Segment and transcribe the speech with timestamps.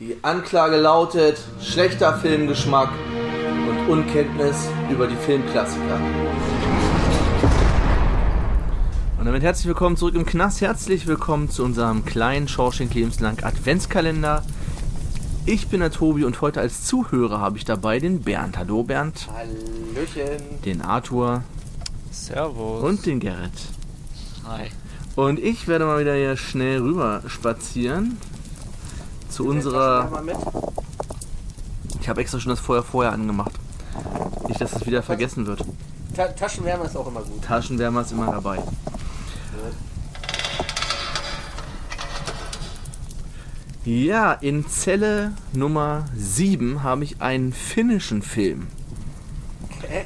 [0.00, 2.90] Die Anklage lautet schlechter Filmgeschmack
[3.68, 6.00] und Unkenntnis über die Filmklassiker.
[9.18, 10.60] Und damit herzlich willkommen zurück im Knast.
[10.60, 14.44] Herzlich willkommen zu unserem kleinen Schorschenk Lebenslang Adventskalender.
[15.46, 18.56] Ich bin der Tobi und heute als Zuhörer habe ich dabei den Bernd.
[18.56, 19.26] Hallo Bernd.
[19.34, 20.62] Hallöchen.
[20.64, 21.42] Den Arthur.
[22.12, 22.84] Servus.
[22.84, 23.50] Und den Gerrit.
[24.46, 24.68] Hi.
[25.16, 28.16] Und ich werde mal wieder hier schnell rüber spazieren
[29.28, 30.10] zu unserer.
[32.00, 33.52] Ich habe extra schon das Feuer vorher angemacht.
[34.48, 35.64] Nicht, dass es wieder vergessen wird.
[36.14, 37.42] Ta Taschenwärmer ist auch immer gut.
[37.42, 38.58] Taschenwärmer ist immer dabei.
[43.84, 48.66] Ja, in Zelle Nummer 7 habe ich einen finnischen Film.
[49.78, 50.04] Okay.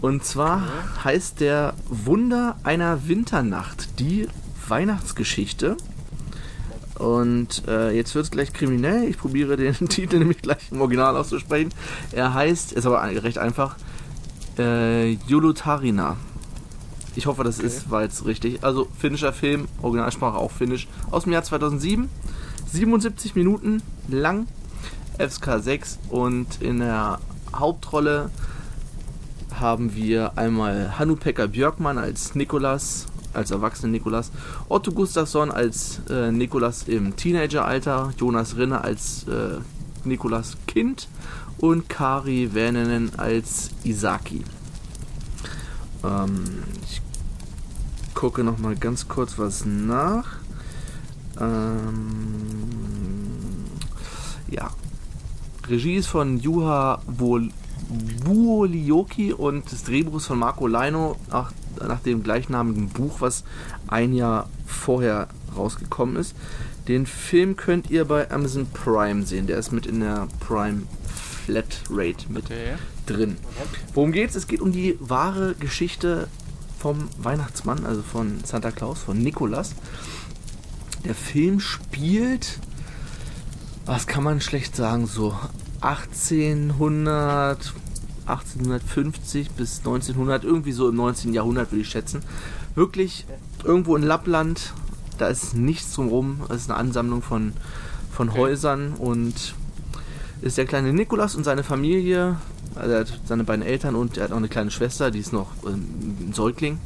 [0.00, 0.62] Und zwar
[1.04, 4.28] heißt der Wunder einer Winternacht, die
[4.68, 5.76] Weihnachtsgeschichte.
[6.98, 9.04] Und äh, jetzt wird es gleich kriminell.
[9.08, 11.70] Ich probiere den Titel nämlich gleich im Original auszusprechen.
[12.12, 13.76] Er heißt, ist aber recht einfach,
[14.58, 16.16] äh, Julutarina.
[17.14, 18.62] Ich hoffe, das ist, war jetzt richtig.
[18.62, 22.08] Also finnischer Film, Originalsprache auch finnisch, aus dem Jahr 2007.
[22.70, 24.46] 77 Minuten lang,
[25.18, 27.20] FSK 6 und in der
[27.54, 28.30] Hauptrolle
[29.54, 33.06] haben wir einmal Hannu-Pekka Björkman als Nikolas,
[33.36, 34.30] als erwachsenen Nikolas,
[34.68, 39.58] Otto Gustafsson als äh, Nikolas im Teenageralter, Jonas Rinne als äh,
[40.04, 41.08] Nikolas Kind
[41.58, 44.42] und Kari Vänenen als Isaki.
[46.04, 46.44] Ähm,
[46.88, 47.00] ich
[48.14, 50.38] gucke noch mal ganz kurz was nach.
[51.40, 52.68] Ähm,
[54.50, 54.70] ja.
[55.68, 57.02] Regie ist von Juha
[58.24, 61.52] Vuolioki und das Drehbuch ist von Marco Leino nach,
[61.86, 63.44] nach dem gleichnamigen Buch, was
[63.88, 66.34] ein Jahr vorher rausgekommen ist.
[66.88, 69.46] Den Film könnt ihr bei Amazon Prime sehen.
[69.46, 70.82] Der ist mit in der Prime
[71.44, 72.74] Flat Rate mit Okay.
[73.06, 73.36] drin.
[73.94, 74.34] Worum geht's?
[74.36, 76.28] Es geht um die wahre Geschichte
[76.78, 79.74] vom Weihnachtsmann, also von Santa Claus, von Nikolas.
[81.04, 82.58] Der Film spielt,
[83.84, 85.34] was kann man schlecht sagen, so
[85.80, 87.72] 1800,
[88.26, 91.32] 1850 bis 1900, irgendwie so im 19.
[91.32, 92.22] Jahrhundert würde ich schätzen.
[92.74, 93.26] Wirklich
[93.64, 94.72] irgendwo in Lappland,
[95.18, 97.52] da ist nichts drumherum, es ist eine Ansammlung von,
[98.12, 98.38] von Okay.
[98.38, 99.54] Häusern und
[100.42, 102.36] ist der kleine Nikolas und seine Familie,
[102.74, 105.32] also er hat seine beiden Eltern und er hat auch eine kleine Schwester, die ist
[105.32, 105.86] noch ähm,
[106.28, 106.78] ein Säugling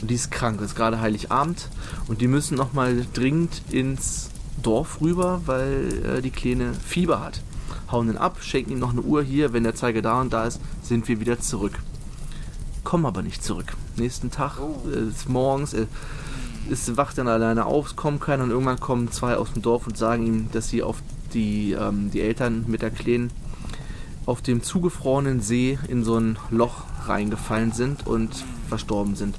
[0.00, 1.68] und die ist krank, das ist gerade Heiligabend
[2.08, 4.30] und die müssen nochmal dringend ins
[4.62, 7.40] Dorf rüber, weil äh, die Kleine Fieber hat.
[7.90, 10.44] Hauen ihn ab, schenken ihm noch eine Uhr hier, wenn der Zeiger da und da
[10.44, 11.78] ist, sind wir wieder zurück.
[12.84, 13.74] Kommen aber nicht zurück.
[13.96, 14.88] Nächsten Tag Oh.
[14.88, 15.86] äh, ist morgens, er
[16.68, 19.86] ist, wacht dann alleine auf, es kommt keiner und irgendwann kommen zwei aus dem Dorf
[19.86, 20.96] und sagen ihm, dass sie auf
[21.32, 23.30] die, ähm, die Eltern mit der Kleinen
[24.26, 29.36] auf dem zugefrorenen See in so ein Loch reingefallen sind und verstorben sind.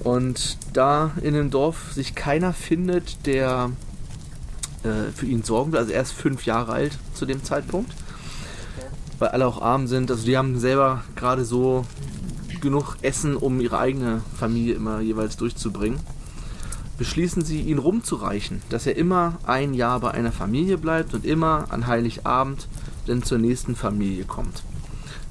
[0.00, 3.70] Und da in dem Dorf sich keiner findet, der
[4.86, 7.92] äh, für ihn sorgen will, also er ist fünf Jahre alt zu dem Zeitpunkt,
[9.18, 11.84] weil alle auch arm sind, also die haben selber gerade so
[12.60, 16.00] genug Essen, um ihre eigene Familie immer jeweils durchzubringen,
[16.98, 21.66] beschließen sie, ihn rumzureichen, dass er immer ein Jahr bei einer Familie bleibt und immer
[21.70, 22.68] an Heiligabend
[23.06, 24.62] dann zur nächsten Familie kommt.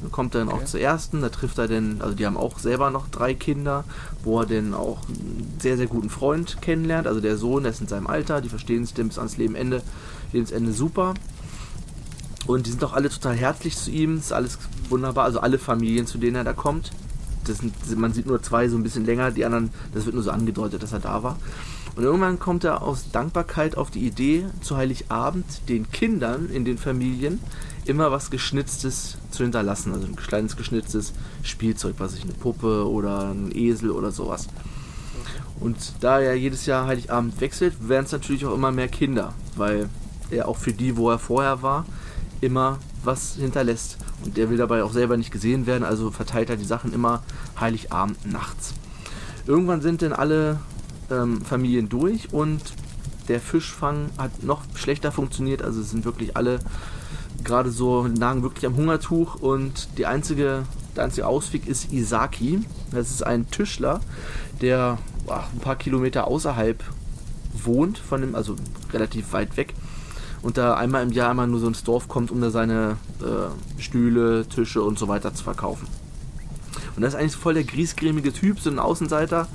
[0.01, 0.65] Dann kommt er dann auch Okay.
[0.65, 3.83] zur ersten, da trifft er dann, also die haben auch selber noch drei Kinder,
[4.23, 7.07] wo er dann auch einen sehr, sehr guten Freund kennenlernt.
[7.07, 9.81] Also der Sohn, der ist in seinem Alter, die verstehen sich dann bis ans Lebenende,
[10.31, 11.13] Lebensende super.
[12.47, 14.59] Und die sind auch alle total herzlich zu ihm, ist alles
[14.89, 16.91] wunderbar, also alle Familien, zu denen er da kommt.
[17.45, 20.23] Das sind, man sieht nur zwei so ein bisschen länger, die anderen, das wird nur
[20.23, 21.37] so angedeutet, dass er da war.
[21.95, 26.77] Und irgendwann kommt er aus Dankbarkeit auf die Idee, zu Heiligabend den Kindern in den
[26.77, 27.39] Familien
[27.85, 29.93] immer was Geschnitztes zu hinterlassen.
[29.93, 31.13] Also ein kleines geschnitztes
[31.43, 34.47] Spielzeug, was ich eine Puppe oder ein Esel oder sowas.
[35.59, 39.89] Und da er jedes Jahr Heiligabend wechselt, werden es natürlich auch immer mehr Kinder, weil
[40.29, 41.85] er auch für die, wo er vorher war,
[42.41, 43.97] immer was hinterlässt.
[44.23, 47.23] Und der will dabei auch selber nicht gesehen werden, also verteilt er die Sachen immer
[47.59, 48.73] Heiligabend nachts.
[49.47, 50.59] Irgendwann sind dann alle
[51.11, 52.61] ähm, Familien durch und
[53.27, 56.59] der Fischfang hat noch schlechter funktioniert, also es sind wirklich alle
[57.45, 60.63] gerade so lagen wirklich am Hungertuch und die einzige,
[60.95, 62.59] der einzige Ausweg ist Isaki.
[62.91, 64.01] Das ist ein Tischler,
[64.61, 64.97] der
[65.27, 66.83] ach, ein paar Kilometer außerhalb
[67.53, 68.55] wohnt, von dem, also
[68.91, 69.73] relativ weit weg.
[70.41, 73.81] Und da einmal im Jahr einmal nur so ins Dorf kommt, um da seine äh,
[73.81, 75.87] Stühle, Tische und so weiter zu verkaufen.
[76.95, 79.47] Und das ist eigentlich voll der griesgrämige Typ, so ein Außenseiter.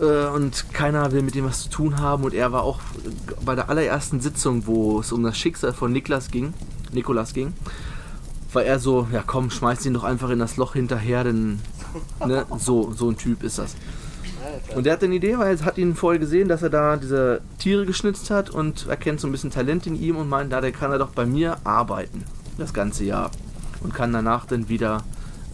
[0.00, 2.24] Äh, und keiner will mit ihm was zu tun haben.
[2.24, 2.80] Und er war auch
[3.44, 6.54] bei der allerersten Sitzung, wo es um das Schicksal von Niklas ging,
[6.92, 7.52] Nikolas ging,
[8.52, 11.60] war er so, ja komm, schmeiß ihn doch einfach in das Loch hinterher, denn
[12.26, 13.76] ne, so, so ein Typ ist das.
[14.74, 17.40] Und er hat eine Idee, weil er hat ihn vorher gesehen, dass er da diese
[17.58, 20.90] Tiere geschnitzt hat und erkennt so ein bisschen Talent in ihm und meint, da kann
[20.90, 22.24] er doch bei mir arbeiten,
[22.58, 23.30] das ganze Jahr.
[23.82, 25.04] Und kann danach dann wieder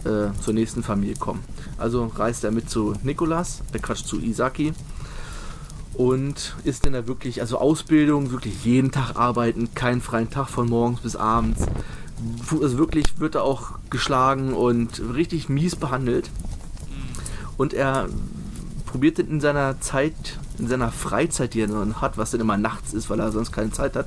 [0.05, 1.43] äh, zur nächsten Familie kommen.
[1.77, 4.73] Also reist er mit zu Nikolas, äh Quatsch, zu Isaki
[5.97, 10.69] und ist dann da wirklich, also Ausbildung, wirklich jeden Tag arbeiten, keinen freien Tag von
[10.69, 11.65] morgens bis abends.
[12.49, 16.29] Also wirklich wird er auch geschlagen und richtig mies behandelt.
[17.57, 18.07] Und er
[18.85, 22.93] probiert in seiner Zeit, in seiner Freizeit, die er dann hat, was dann immer nachts
[22.93, 24.05] ist, weil er sonst keine Zeit hat,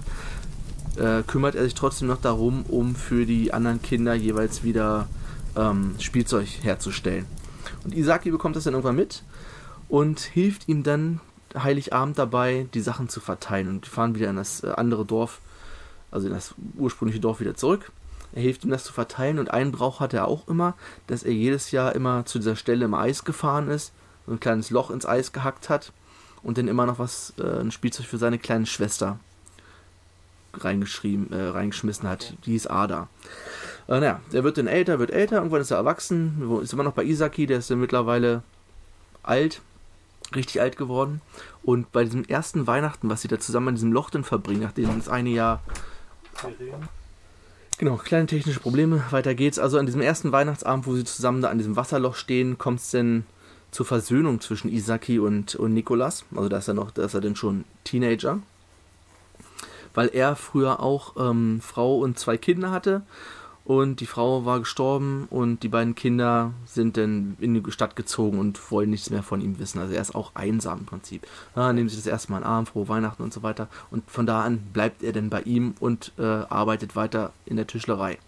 [0.96, 5.08] äh, kümmert er sich trotzdem noch darum, um für die anderen Kinder jeweils wieder
[5.56, 7.26] ähm, Spielzeug herzustellen.
[7.84, 9.22] Und Isaki bekommt das dann irgendwann mit
[9.88, 11.20] und hilft ihm dann
[11.56, 13.68] Heiligabend dabei, die Sachen zu verteilen.
[13.68, 15.40] Und die fahren wieder in das äh, andere Dorf,
[16.10, 17.90] also in das ursprüngliche Dorf wieder zurück.
[18.32, 20.74] Er hilft ihm das zu verteilen und einen Brauch hat er auch immer,
[21.08, 23.92] dass er jedes Jahr immer zu dieser Stelle im Eis gefahren ist,
[24.26, 25.92] so ein kleines Loch ins Eis gehackt hat
[26.42, 29.18] und dann immer noch was, äh, ein Spielzeug für seine kleine Schwester
[30.54, 32.34] reingeschrieben, äh, reingeschmissen hat.
[32.46, 33.08] Die hieß Ada.
[33.90, 36.94] Äh, naja, der wird dann älter, wird älter, irgendwann ist er erwachsen, ist immer noch
[36.94, 38.42] bei Isaki, der ist dann mittlerweile
[39.22, 39.60] alt,
[40.34, 41.20] richtig alt geworden.
[41.64, 44.96] Und bei diesem ersten Weihnachten, was sie da zusammen in diesem Loch dann verbringen, nachdem
[44.96, 45.60] das eine Jahr
[47.78, 49.02] Genau, kleine technische Probleme.
[49.10, 49.58] Weiter geht's.
[49.58, 52.90] Also an diesem ersten Weihnachtsabend, wo sie zusammen da an diesem Wasserloch stehen, kommt es
[52.90, 53.24] denn
[53.70, 56.24] zur Versöhnung zwischen Isaki und, und Nikolas.
[56.34, 58.38] Also da ist er noch, da ist er denn schon Teenager.
[59.94, 63.02] Weil er früher auch ähm, Frau und zwei Kinder hatte.
[63.70, 68.40] Und die Frau war gestorben und die beiden Kinder sind dann in die Stadt gezogen
[68.40, 69.78] und wollen nichts mehr von ihm wissen.
[69.78, 71.24] Also er ist auch einsam im Prinzip.
[71.54, 73.68] Ja, nehmen sich das erste Mal in den Arm, frohe Weihnachten und so weiter.
[73.92, 77.68] Und von da an bleibt er dann bei ihm und äh, arbeitet weiter in der
[77.68, 78.18] Tischlerei.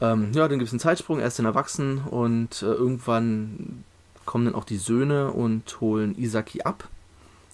[0.00, 3.84] Ähm, ja, dann gibt es einen Zeitsprung, er ist dann erwachsen und äh, irgendwann
[4.24, 6.88] kommen dann auch die Söhne und holen Isaki ab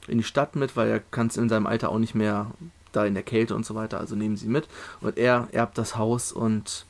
[0.09, 2.47] in die Stadt mit, weil er kann es in seinem Alter auch nicht mehr
[2.93, 4.69] da in der Kälte und so weiter, also nehmen sie mit.
[5.01, 6.87] Und er erbt das Haus und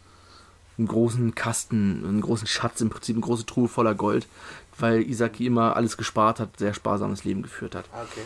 [0.78, 4.26] einen großen Kasten, einen großen Schatz, im Prinzip eine große Truhe voller Gold,
[4.78, 7.84] weil Isaki immer alles gespart hat, sehr sparsames Leben geführt hat.
[7.92, 8.22] Ah, okay.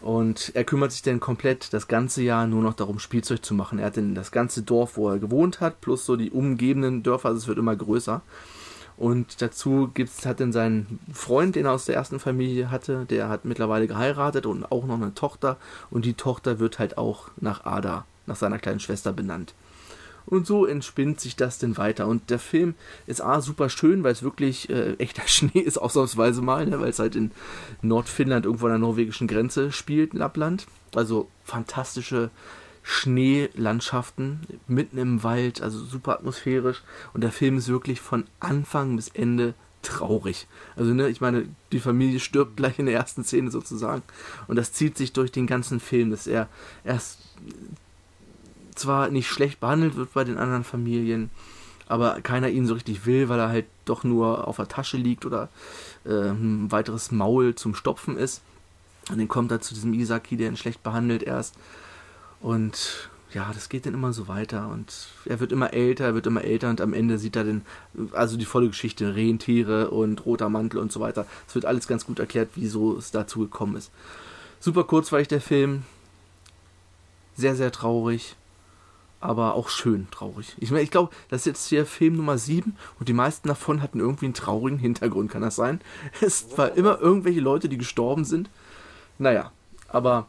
[0.00, 3.78] Und er kümmert sich dann komplett das ganze Jahr nur noch darum, Spielzeug zu machen.
[3.78, 7.28] Er hat dann das ganze Dorf, wo er gewohnt hat, plus so die umgebenden Dörfer,
[7.28, 8.20] also es wird immer größer.
[8.96, 13.28] Und dazu gibt's, hat dann seinen Freund, den er aus der ersten Familie hatte, der
[13.28, 15.56] hat mittlerweile geheiratet und auch noch eine Tochter.
[15.90, 19.54] Und die Tochter wird halt auch nach Ada, nach seiner kleinen Schwester benannt.
[20.26, 22.06] Und so entspinnt sich das denn weiter.
[22.06, 22.74] Und der Film
[23.06, 26.80] ist A, super schön, weil es wirklich äh, echter Schnee ist, ausnahmsweise mal, ne?
[26.80, 27.32] weil es halt in
[27.82, 30.66] Nordfinnland irgendwo an der norwegischen Grenze spielt, Lappland.
[30.94, 32.30] Also fantastische
[32.86, 36.82] Schneelandschaften mitten im Wald, also super atmosphärisch.
[37.14, 40.46] Und der Film ist wirklich von Anfang bis Ende traurig.
[40.76, 44.02] Also, ne, ich meine, die Familie stirbt gleich in der ersten Szene sozusagen.
[44.48, 46.48] Und das zieht sich durch den ganzen Film, dass er
[46.84, 47.20] erst
[48.74, 51.30] zwar nicht schlecht behandelt wird bei den anderen Familien,
[51.86, 55.24] aber keiner ihn so richtig will, weil er halt doch nur auf der Tasche liegt
[55.24, 55.48] oder
[56.04, 58.42] äh, ein weiteres Maul zum Stopfen ist.
[59.10, 61.54] Und dann kommt er zu diesem Isaki, der ihn schlecht behandelt erst.
[62.44, 64.68] Und ja, das geht dann immer so weiter.
[64.68, 64.92] Und
[65.24, 67.62] er wird immer älter, er wird immer älter und am Ende sieht er dann,
[68.12, 71.26] also die volle Geschichte, Rentiere und roter Mantel und so weiter.
[71.48, 73.90] Es wird alles ganz gut erklärt, wieso es dazu gekommen ist.
[74.60, 75.84] Super kurzweilig der Film.
[77.34, 78.36] Sehr, sehr traurig
[79.20, 80.54] aber auch schön traurig.
[80.58, 83.80] Ich meine, ich glaube, das ist jetzt hier Film Nummer 7 und die meisten davon
[83.80, 85.80] hatten irgendwie einen traurigen Hintergrund, kann das sein?
[86.20, 88.50] Es war immer irgendwelche Leute, die gestorben sind.
[89.18, 89.50] Naja,
[89.88, 90.26] aber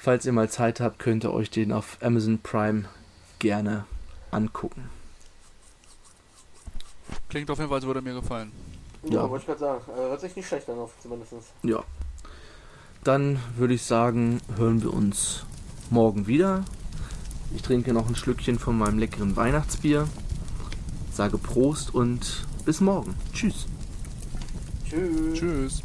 [0.00, 2.88] falls ihr mal Zeit habt, könnt ihr euch den auf Amazon Prime
[3.38, 3.84] gerne
[4.30, 4.88] angucken.
[7.28, 8.52] Klingt auf jeden Fall, als würde er mir gefallen.
[9.04, 9.30] Ja, Ja.
[9.30, 9.82] wollte ich gerade sagen.
[9.92, 11.32] Äh, hört sich nicht schlecht an, auf zumindest.
[11.62, 11.82] Ja.
[13.04, 15.44] Dann würde ich sagen, hören wir uns
[15.90, 16.64] morgen wieder.
[17.54, 20.06] Ich trinke noch ein Schlückchen von meinem leckeren Weihnachtsbier.
[21.12, 23.14] Sage Prost und bis morgen.
[23.32, 23.66] Tschüss.
[24.88, 25.38] Tschüss.
[25.38, 25.82] Tschüss.